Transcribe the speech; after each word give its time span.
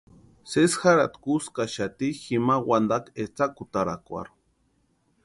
Sesi 0.51 0.79
jarhati 0.85 1.19
kuskaxati 1.25 2.07
jima 2.23 2.55
wantakwa 2.71 3.15
etsakutarakwarhu. 3.25 4.35